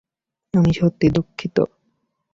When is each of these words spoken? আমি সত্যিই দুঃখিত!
আমি 0.53 0.71
সত্যিই 0.73 1.11
দুঃখিত! 1.15 1.57